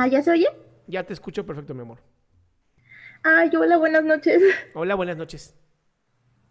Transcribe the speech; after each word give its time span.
Ah, 0.00 0.06
¿ya 0.06 0.22
se 0.22 0.30
oye? 0.30 0.46
Ya 0.86 1.02
te 1.02 1.12
escucho 1.12 1.44
perfecto, 1.44 1.74
mi 1.74 1.80
amor. 1.80 1.98
Ay, 3.24 3.50
hola, 3.56 3.78
buenas 3.78 4.04
noches. 4.04 4.40
Hola, 4.74 4.94
buenas 4.94 5.16
noches. 5.16 5.56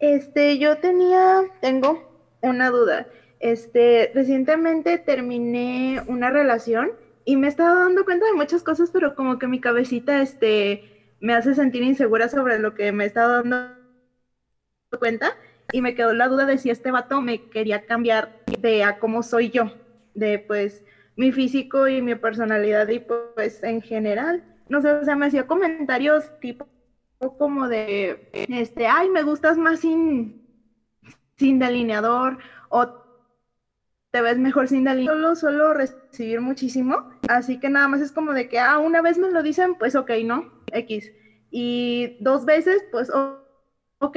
Este, 0.00 0.58
yo 0.58 0.76
tenía, 0.76 1.44
tengo 1.62 2.36
una 2.42 2.68
duda. 2.68 3.06
Este, 3.40 4.10
recientemente 4.14 4.98
terminé 4.98 6.02
una 6.08 6.28
relación 6.28 6.90
y 7.24 7.38
me 7.38 7.46
he 7.46 7.50
estado 7.50 7.84
dando 7.84 8.04
cuenta 8.04 8.26
de 8.26 8.34
muchas 8.34 8.62
cosas, 8.62 8.90
pero 8.90 9.14
como 9.14 9.38
que 9.38 9.46
mi 9.46 9.62
cabecita, 9.62 10.20
este, 10.20 10.82
me 11.18 11.32
hace 11.32 11.54
sentir 11.54 11.82
insegura 11.82 12.28
sobre 12.28 12.58
lo 12.58 12.74
que 12.74 12.92
me 12.92 13.04
he 13.04 13.06
estado 13.06 13.32
dando 13.32 13.70
cuenta 14.98 15.38
y 15.72 15.80
me 15.80 15.94
quedó 15.94 16.12
la 16.12 16.28
duda 16.28 16.44
de 16.44 16.58
si 16.58 16.68
este 16.68 16.90
vato 16.90 17.22
me 17.22 17.48
quería 17.48 17.86
cambiar 17.86 18.42
de 18.60 18.84
a 18.84 18.98
cómo 18.98 19.22
soy 19.22 19.48
yo, 19.48 19.72
de 20.12 20.38
pues 20.38 20.84
mi 21.18 21.32
físico 21.32 21.88
y 21.88 22.02
mi 22.02 22.16
personalidad 22.16 22.88
y 22.88 23.00
pues 23.00 23.62
en 23.64 23.82
general. 23.82 24.44
No 24.70 24.80
sé, 24.82 24.92
o 24.92 25.04
sea, 25.04 25.16
me 25.16 25.26
hacía 25.26 25.46
comentarios 25.46 26.30
tipo 26.40 26.66
como 27.38 27.68
de, 27.68 28.20
este, 28.32 28.86
ay, 28.86 29.10
me 29.10 29.24
gustas 29.24 29.58
más 29.58 29.80
sin, 29.80 30.36
sin 31.36 31.58
delineador 31.58 32.38
o 32.70 32.86
te 34.10 34.20
ves 34.22 34.38
mejor 34.38 34.68
sin 34.68 34.84
delineador. 34.84 35.36
Solo 35.36 35.36
suelo 35.36 35.74
recibir 35.74 36.40
muchísimo, 36.40 36.96
así 37.28 37.58
que 37.58 37.68
nada 37.70 37.88
más 37.88 38.00
es 38.00 38.12
como 38.12 38.32
de 38.32 38.48
que, 38.48 38.58
ah, 38.58 38.78
una 38.78 39.02
vez 39.02 39.18
me 39.18 39.30
lo 39.30 39.42
dicen, 39.42 39.74
pues 39.76 39.94
ok, 39.94 40.10
¿no? 40.24 40.46
X. 40.72 41.12
Y 41.50 42.14
dos 42.18 42.44
veces, 42.44 42.84
pues 42.90 43.10
ok. 44.00 44.16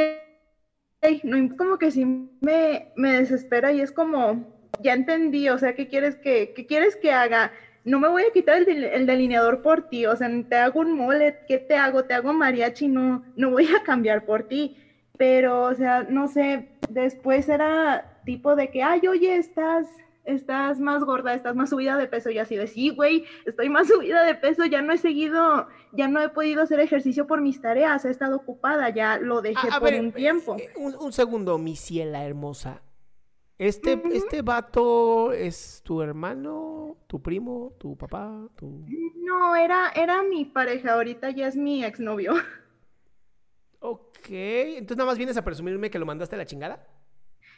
No, 1.23 1.55
como 1.57 1.77
que 1.77 1.91
sí 1.91 2.05
me, 2.41 2.87
me 2.95 3.13
desespera 3.13 3.71
y 3.71 3.81
es 3.81 3.91
como, 3.91 4.45
ya 4.79 4.93
entendí, 4.93 5.49
o 5.49 5.57
sea, 5.57 5.73
¿qué 5.73 5.87
quieres 5.87 6.15
que, 6.15 6.53
qué 6.55 6.65
quieres 6.65 6.95
que 6.95 7.11
haga? 7.11 7.51
No 7.83 7.99
me 7.99 8.07
voy 8.09 8.23
a 8.23 8.31
quitar 8.31 8.57
el, 8.67 8.83
el, 8.83 9.05
delineador 9.05 9.61
por 9.61 9.89
ti, 9.89 10.05
o 10.05 10.15
sea, 10.15 10.29
te 10.47 10.55
hago 10.55 10.81
un 10.81 10.93
mole, 10.93 11.35
¿qué 11.47 11.57
te 11.57 11.75
hago? 11.75 12.03
Te 12.05 12.13
hago 12.13 12.31
mariachi, 12.33 12.87
no, 12.87 13.23
no 13.35 13.49
voy 13.49 13.67
a 13.67 13.83
cambiar 13.83 14.23
por 14.25 14.43
ti. 14.43 14.77
Pero, 15.17 15.63
o 15.63 15.73
sea, 15.75 16.03
no 16.03 16.27
sé, 16.27 16.67
después 16.89 17.47
era 17.49 18.05
tipo 18.25 18.55
de 18.55 18.69
que, 18.69 18.81
ay, 18.83 19.01
oye, 19.07 19.35
estás, 19.35 19.87
estás 20.25 20.79
más 20.79 21.03
gorda, 21.03 21.33
estás 21.33 21.55
más 21.55 21.69
subida 21.71 21.97
de 21.97 22.07
peso, 22.07 22.29
y 22.29 22.37
así 22.39 22.55
de, 22.55 22.67
sí, 22.67 22.89
güey, 22.89 23.25
estoy 23.45 23.69
más 23.69 23.87
subida 23.87 24.23
de 24.23 24.35
peso, 24.35 24.65
ya 24.65 24.81
no 24.81 24.93
he 24.93 24.97
seguido, 24.97 25.67
ya 25.91 26.07
no 26.07 26.21
he 26.21 26.29
podido 26.29 26.61
hacer 26.63 26.79
ejercicio 26.79 27.27
por 27.27 27.41
mis 27.41 27.61
tareas, 27.61 28.05
he 28.05 28.09
estado 28.09 28.37
ocupada, 28.37 28.89
ya 28.89 29.17
lo 29.17 29.41
dejé 29.41 29.69
A- 29.69 29.75
a 29.75 29.79
por 29.79 29.89
ver, 29.89 30.01
un 30.01 30.11
tiempo. 30.11 30.57
eh, 30.57 30.69
un, 30.77 30.95
un 30.95 31.11
segundo, 31.13 31.57
mi 31.57 31.75
ciela 31.75 32.23
hermosa. 32.25 32.81
Este, 33.61 34.01
este 34.11 34.41
vato 34.41 35.31
es 35.33 35.83
tu 35.85 36.01
hermano, 36.01 36.97
tu 37.05 37.21
primo, 37.21 37.75
tu 37.77 37.95
papá, 37.95 38.49
tu... 38.55 38.87
No, 39.17 39.55
era, 39.55 39.91
era 39.93 40.23
mi 40.23 40.45
pareja, 40.45 40.93
ahorita 40.93 41.29
ya 41.29 41.47
es 41.47 41.55
mi 41.55 41.83
exnovio. 41.85 42.33
Ok, 43.83 44.29
entonces 44.29 44.97
nada 44.97 45.11
más 45.11 45.19
vienes 45.19 45.37
a 45.37 45.43
presumirme 45.43 45.91
que 45.91 45.99
lo 45.99 46.07
mandaste 46.07 46.33
a 46.33 46.39
la 46.39 46.47
chingada. 46.47 46.87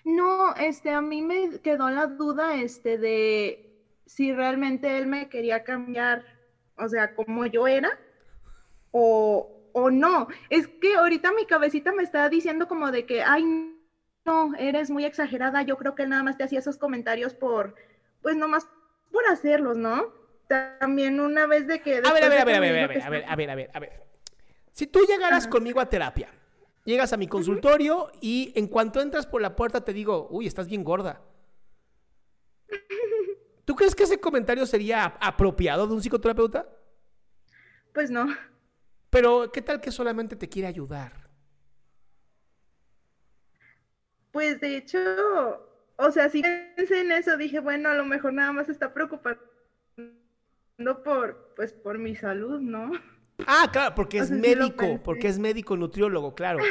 No, 0.04 0.54
este, 0.56 0.90
a 0.90 1.00
mí 1.00 1.22
me 1.22 1.62
quedó 1.62 1.90
la 1.90 2.08
duda, 2.08 2.56
este, 2.56 2.98
de 2.98 3.74
si 4.06 4.34
realmente 4.34 4.98
él 4.98 5.08
me 5.08 5.30
quería 5.30 5.64
cambiar, 5.64 6.26
o 6.78 6.90
sea, 6.90 7.16
como 7.16 7.46
yo 7.46 7.66
era, 7.66 7.98
o, 8.92 9.70
o 9.72 9.90
no. 9.90 10.28
Es 10.50 10.68
que 10.68 10.96
ahorita 10.96 11.32
mi 11.32 11.46
cabecita 11.46 11.94
me 11.94 12.04
está 12.04 12.28
diciendo 12.28 12.68
como 12.68 12.92
de 12.92 13.06
que, 13.06 13.24
ay, 13.24 13.73
no, 14.26 14.56
eres 14.56 14.90
muy 14.90 15.06
exagerada. 15.06 15.62
Yo 15.64 15.78
creo 15.78 15.96
que 15.96 16.04
él 16.04 16.10
nada 16.10 16.24
más 16.24 16.38
te 16.38 16.44
hacía 16.44 16.60
esos 16.60 16.78
comentarios 16.78 17.34
por, 17.34 17.76
pues 18.22 18.36
nomás 18.36 18.68
por 19.12 19.26
hacerlos, 19.28 19.78
¿no? 19.78 20.14
También 20.48 21.20
una 21.20 21.48
vez 21.48 21.68
de 21.68 21.82
que... 21.82 21.98
A 21.98 22.14
ver, 22.14 22.24
a 22.24 22.30
ver, 22.30 22.40
a 22.40 22.46
ver, 22.46 22.56
a 22.56 22.60
ver, 22.60 22.84
a 22.84 22.88
ver, 22.88 23.02
a 23.02 23.10
ver, 23.10 23.26
a 23.28 23.36
ver, 23.36 23.50
a 23.50 23.56
ver, 23.56 23.72
a 23.74 23.80
ver. 23.80 24.04
Si 24.72 24.88
tú 24.88 25.06
llegaras 25.08 25.48
conmigo 25.48 25.80
a 25.80 25.88
terapia, 25.88 26.30
llegas 26.84 27.14
a 27.14 27.18
mi 27.18 27.28
consultorio 27.28 28.12
y 28.22 28.52
en 28.56 28.68
cuanto 28.68 29.02
entras 29.02 29.28
por 29.28 29.42
la 29.42 29.56
puerta 29.56 29.82
te 29.84 29.94
digo, 29.94 30.28
uy, 30.32 30.48
estás 30.48 30.68
bien 30.68 30.84
gorda. 30.84 31.22
¿Tú 33.66 33.76
crees 33.76 33.96
que 33.96 34.04
ese 34.04 34.20
comentario 34.20 34.66
sería 34.66 35.18
apropiado 35.20 35.88
de 35.88 35.94
un 35.94 36.02
psicoterapeuta? 36.02 36.68
Pues 37.94 38.10
no. 38.10 38.28
Pero, 39.10 39.52
¿qué 39.52 39.62
tal 39.62 39.80
que 39.80 39.92
solamente 39.92 40.36
te 40.36 40.50
quiere 40.50 40.68
ayudar? 40.68 41.23
Pues 44.34 44.60
de 44.60 44.78
hecho, 44.78 44.98
o 45.96 46.12
sea, 46.12 46.28
sí 46.28 46.42
pensé 46.76 47.02
en 47.02 47.12
eso, 47.12 47.38
dije, 47.38 47.60
bueno, 47.60 47.90
a 47.90 47.94
lo 47.94 48.04
mejor 48.04 48.34
nada 48.34 48.52
más 48.52 48.68
está 48.68 48.92
preocupando 48.92 49.40
por, 51.04 51.54
pues, 51.56 51.72
por 51.72 52.00
mi 52.00 52.16
salud, 52.16 52.60
¿no? 52.60 52.92
Ah, 53.46 53.70
claro, 53.72 53.94
porque 53.94 54.20
O 54.22 54.24
es 54.24 54.30
sea, 54.30 54.38
médico, 54.38 55.00
porque 55.04 55.28
es 55.28 55.38
médico 55.38 55.78
nutriólogo, 55.78 56.34
claro. 56.34 56.64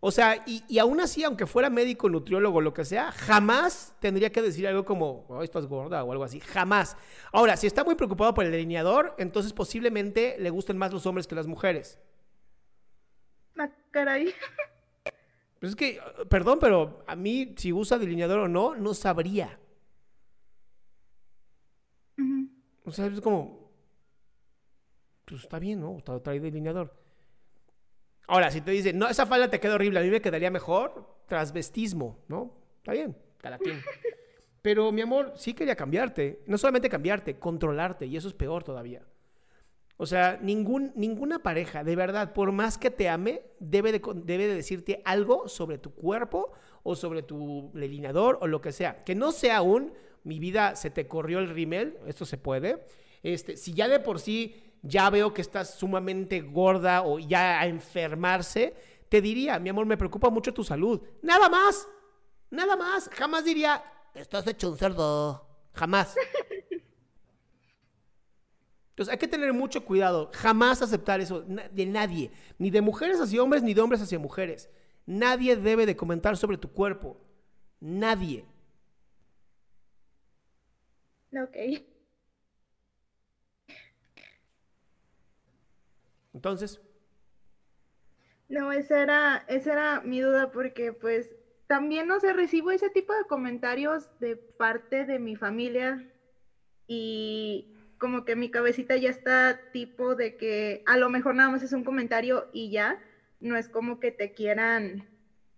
O 0.00 0.10
sea, 0.10 0.42
y, 0.46 0.64
y 0.68 0.78
aún 0.78 0.98
así, 1.00 1.22
aunque 1.22 1.44
fuera 1.44 1.68
médico, 1.68 2.08
nutriólogo, 2.08 2.62
lo 2.62 2.72
que 2.72 2.86
sea, 2.86 3.12
jamás 3.12 3.94
tendría 4.00 4.32
que 4.32 4.40
decir 4.40 4.66
algo 4.66 4.86
como, 4.86 5.26
oh, 5.28 5.42
estás 5.42 5.66
gorda 5.66 6.02
o 6.02 6.12
algo 6.12 6.24
así, 6.24 6.40
jamás. 6.40 6.96
Ahora, 7.30 7.58
si 7.58 7.66
está 7.66 7.84
muy 7.84 7.94
preocupado 7.94 8.32
por 8.32 8.46
el 8.46 8.52
delineador, 8.52 9.14
entonces 9.18 9.52
posiblemente 9.52 10.36
le 10.38 10.48
gusten 10.48 10.78
más 10.78 10.94
los 10.94 11.04
hombres 11.04 11.26
que 11.26 11.34
las 11.34 11.46
mujeres. 11.46 11.98
Ah, 13.58 13.68
caray. 13.90 14.32
Pues 15.60 15.70
es 15.70 15.76
que, 15.76 15.88
eh, 15.96 16.00
perdón, 16.28 16.58
pero 16.60 17.02
a 17.06 17.16
mí, 17.16 17.54
si 17.56 17.72
usa 17.72 17.98
delineador 17.98 18.40
o 18.40 18.48
no, 18.48 18.74
no 18.74 18.94
sabría. 18.94 19.58
O 22.84 22.90
sea, 22.92 23.06
es 23.06 23.20
como, 23.20 23.70
pues 25.24 25.42
está 25.42 25.58
bien, 25.58 25.80
¿no? 25.80 25.96
Tra- 25.98 26.22
Trae 26.22 26.40
delineador. 26.40 26.94
Ahora, 28.28 28.50
si 28.50 28.60
te 28.60 28.70
dicen, 28.72 28.98
no, 28.98 29.08
esa 29.08 29.26
falda 29.26 29.50
te 29.50 29.60
queda 29.60 29.74
horrible, 29.74 30.00
a 30.00 30.02
mí 30.02 30.10
me 30.10 30.20
quedaría 30.20 30.50
mejor, 30.50 31.06
transvestismo, 31.26 32.18
¿no? 32.28 32.54
Está 32.78 32.92
bien, 32.92 33.16
cada 33.38 33.58
quien. 33.58 33.80
Pero, 34.62 34.90
mi 34.90 35.00
amor, 35.00 35.32
sí 35.36 35.54
quería 35.54 35.76
cambiarte. 35.76 36.42
No 36.46 36.58
solamente 36.58 36.88
cambiarte, 36.88 37.38
controlarte, 37.38 38.06
y 38.06 38.16
eso 38.16 38.26
es 38.28 38.34
peor 38.34 38.64
todavía. 38.64 39.02
O 39.98 40.04
sea, 40.04 40.38
ningún, 40.42 40.92
ninguna 40.94 41.38
pareja, 41.38 41.82
de 41.82 41.96
verdad, 41.96 42.34
por 42.34 42.52
más 42.52 42.76
que 42.76 42.90
te 42.90 43.08
ame, 43.08 43.42
debe 43.60 43.92
de, 43.92 44.02
debe 44.16 44.46
de 44.46 44.54
decirte 44.54 45.00
algo 45.04 45.48
sobre 45.48 45.78
tu 45.78 45.94
cuerpo 45.94 46.52
o 46.82 46.94
sobre 46.94 47.22
tu 47.22 47.70
delineador 47.72 48.38
o 48.42 48.46
lo 48.46 48.60
que 48.60 48.72
sea. 48.72 49.04
Que 49.04 49.14
no 49.14 49.32
sea 49.32 49.62
un, 49.62 49.92
mi 50.22 50.38
vida 50.38 50.76
se 50.76 50.90
te 50.90 51.08
corrió 51.08 51.38
el 51.38 51.48
rímel, 51.48 51.98
esto 52.06 52.26
se 52.26 52.36
puede. 52.36 52.84
Este, 53.22 53.56
si 53.56 53.72
ya 53.72 53.88
de 53.88 53.98
por 53.98 54.20
sí 54.20 54.54
ya 54.82 55.08
veo 55.08 55.32
que 55.32 55.40
estás 55.40 55.74
sumamente 55.74 56.40
gorda 56.42 57.02
o 57.02 57.18
ya 57.18 57.60
a 57.60 57.66
enfermarse, 57.66 58.74
te 59.08 59.20
diría, 59.20 59.58
mi 59.58 59.70
amor, 59.70 59.86
me 59.86 59.96
preocupa 59.96 60.30
mucho 60.30 60.52
tu 60.52 60.62
salud. 60.62 61.00
Nada 61.22 61.48
más. 61.48 61.88
Nada 62.50 62.76
más. 62.76 63.08
Jamás 63.12 63.44
diría, 63.44 63.82
estás 64.14 64.46
hecho 64.46 64.70
un 64.70 64.78
cerdo. 64.78 65.46
Jamás. 65.72 66.14
Entonces 68.96 69.12
hay 69.12 69.18
que 69.18 69.28
tener 69.28 69.52
mucho 69.52 69.84
cuidado. 69.84 70.30
Jamás 70.32 70.80
aceptar 70.80 71.20
eso 71.20 71.42
de 71.42 71.84
nadie. 71.84 72.30
Ni 72.56 72.70
de 72.70 72.80
mujeres 72.80 73.20
hacia 73.20 73.42
hombres, 73.42 73.62
ni 73.62 73.74
de 73.74 73.82
hombres 73.82 74.00
hacia 74.00 74.18
mujeres. 74.18 74.70
Nadie 75.04 75.54
debe 75.54 75.84
de 75.84 75.94
comentar 75.94 76.38
sobre 76.38 76.56
tu 76.56 76.72
cuerpo. 76.72 77.20
Nadie. 77.78 78.46
Ok. 81.30 81.84
Entonces. 86.32 86.80
No, 88.48 88.72
esa 88.72 89.02
era, 89.02 89.44
esa 89.46 89.72
era 89.72 90.00
mi 90.00 90.22
duda 90.22 90.50
porque 90.52 90.94
pues 90.94 91.36
también 91.66 92.08
no 92.08 92.18
sé, 92.18 92.32
recibo 92.32 92.70
ese 92.70 92.88
tipo 92.88 93.12
de 93.12 93.24
comentarios 93.24 94.08
de 94.20 94.36
parte 94.36 95.04
de 95.04 95.18
mi 95.18 95.36
familia 95.36 96.10
y 96.86 97.75
como 97.98 98.24
que 98.24 98.36
mi 98.36 98.50
cabecita 98.50 98.96
ya 98.96 99.10
está 99.10 99.60
tipo 99.72 100.14
de 100.14 100.36
que 100.36 100.82
a 100.86 100.96
lo 100.96 101.10
mejor 101.10 101.34
nada 101.34 101.50
más 101.50 101.62
es 101.62 101.72
un 101.72 101.84
comentario 101.84 102.48
y 102.52 102.70
ya, 102.70 103.00
no 103.40 103.56
es 103.56 103.68
como 103.68 104.00
que 104.00 104.10
te 104.10 104.32
quieran 104.32 105.08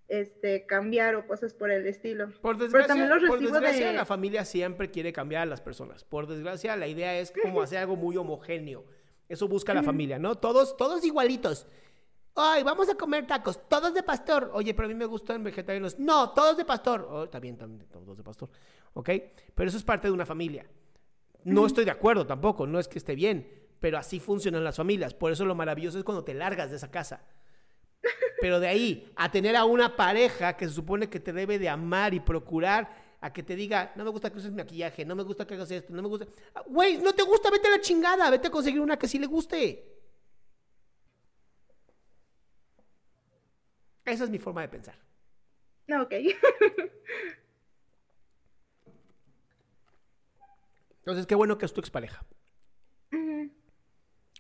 este, 0.09 0.67
cambiar 0.67 1.15
o 1.15 1.27
cosas 1.27 1.55
por 1.55 1.71
el 1.71 1.87
estilo. 1.87 2.31
Por 2.41 2.57
desgracia, 2.59 3.09
por 3.27 3.41
desgracia 3.41 3.93
la 3.93 4.05
familia 4.05 4.45
siempre 4.45 4.91
quiere 4.91 5.13
cambiar 5.13 5.43
a 5.43 5.47
las 5.47 5.61
personas. 5.61 6.05
Por 6.05 6.27
desgracia, 6.27 6.77
la 6.77 6.87
idea 6.87 7.19
es 7.19 7.33
como 7.43 7.63
hacer 7.63 7.79
algo 7.79 7.97
muy 7.97 8.17
homogéneo. 8.17 8.85
Eso 9.29 9.47
busca 9.47 9.75
la 9.75 9.83
familia, 9.83 10.19
¿no? 10.19 10.37
Todos, 10.37 10.77
todos 10.77 11.05
igualitos. 11.05 11.67
Ay, 12.35 12.63
vamos 12.63 12.89
a 12.89 12.95
comer 12.95 13.27
tacos, 13.27 13.69
todos 13.69 13.93
de 13.93 14.03
pastor. 14.03 14.51
Oye, 14.55 14.73
pero 14.73 14.87
a 14.87 14.89
mí 14.89 14.95
me 14.95 15.05
gustan 15.05 15.43
vegetarianos. 15.43 15.99
No, 15.99 16.31
todos 16.31 16.57
de 16.57 16.65
pastor. 16.65 17.07
Oh, 17.11 17.41
bien, 17.41 17.59
también, 17.59 17.85
todos 17.91 18.17
de 18.17 18.23
pastor. 18.23 18.49
¿Ok? 18.95 19.11
Pero 19.55 19.69
eso 19.69 19.77
es 19.77 19.83
parte 19.83 20.09
de 20.09 20.15
una 20.15 20.25
familia. 20.25 20.65
No 21.45 21.67
estoy 21.67 21.85
de 21.85 21.91
acuerdo 21.91 22.27
tampoco, 22.27 22.67
no 22.67 22.79
es 22.79 22.89
que 22.89 22.99
esté 22.99 23.15
bien, 23.15 23.49
pero 23.81 23.99
así 23.99 24.21
funcionan 24.21 24.65
las 24.65 24.77
familias. 24.77 25.15
Por 25.15 25.33
eso 25.33 25.45
lo 25.45 25.55
maravilloso 25.55 25.99
es 25.99 26.05
cuando 26.05 26.25
te 26.25 26.35
largas 26.35 26.71
de 26.71 26.77
esa 26.77 26.91
casa. 26.91 27.23
Pero 28.41 28.61
de 28.61 28.69
ahí 28.69 29.13
a 29.17 29.31
tener 29.31 29.57
a 29.57 29.65
una 29.65 29.97
pareja 29.97 30.57
que 30.57 30.69
se 30.69 30.75
supone 30.75 31.09
que 31.09 31.21
te 31.21 31.33
debe 31.33 31.59
de 31.59 31.69
amar 31.69 32.15
y 32.15 32.21
procurar 32.21 33.17
a 33.21 33.33
que 33.33 33.43
te 33.43 33.57
diga, 33.57 33.93
no 33.97 34.05
me 34.05 34.11
gusta 34.11 34.31
que 34.31 34.39
uses 34.39 34.53
maquillaje, 34.53 35.05
no 35.05 35.17
me 35.17 35.25
gusta 35.25 35.47
que 35.47 35.55
hagas 35.55 35.71
esto, 35.71 35.93
no 35.93 36.03
me 36.03 36.09
gusta. 36.09 36.27
Ah, 36.55 36.63
güey, 36.67 36.99
no 36.99 37.13
te 37.13 37.23
gusta, 37.23 37.51
vete 37.51 37.67
a 37.67 37.73
la 37.73 37.81
chingada, 37.81 38.31
vete 38.31 38.49
a 38.49 38.51
conseguir 38.51 38.81
una 38.81 38.97
que 38.97 39.09
sí 39.09 39.19
le 39.19 39.27
guste. 39.27 39.97
Esa 44.05 44.25
es 44.25 44.31
mi 44.31 44.39
forma 44.39 44.63
de 44.63 44.69
pensar. 44.69 44.97
Ok. 46.01 46.15
Entonces, 51.09 51.27
qué 51.27 51.35
bueno 51.35 51.57
que 51.57 51.65
es 51.65 51.73
tu 51.73 51.81
expareja. 51.81 52.23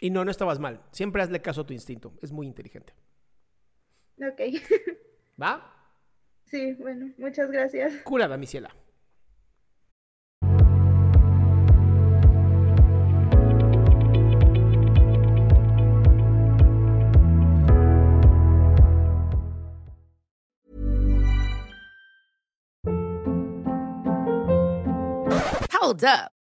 Y 0.02 0.10
no, 0.10 0.22
no 0.22 0.30
estabas 0.30 0.58
mal. 0.58 0.82
Siempre 0.92 1.22
hazle 1.22 1.40
caso 1.40 1.62
a 1.62 1.66
tu 1.66 1.72
instinto. 1.72 2.12
Es 2.20 2.30
muy 2.30 2.46
inteligente. 2.46 2.92
Ok. 4.18 4.38
¿Va? 5.42 5.72
Sí, 6.44 6.74
bueno, 6.74 7.10
muchas 7.16 7.50
gracias. 7.50 8.02
Curada, 8.02 8.36
mi 8.36 8.46
ciela. 8.46 8.70
Hold 25.72 26.04
up. 26.04 26.37